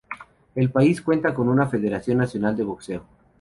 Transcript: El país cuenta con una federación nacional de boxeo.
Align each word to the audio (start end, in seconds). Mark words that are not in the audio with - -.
El 0.55 0.71
país 0.71 0.99
cuenta 0.99 1.31
con 1.31 1.47
una 1.47 1.67
federación 1.67 2.17
nacional 2.17 2.57
de 2.57 2.63
boxeo. 2.63 3.05